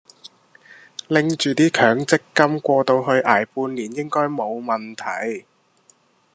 [1.09, 5.45] 拎住啲強積金過到去捱半年應該冇問題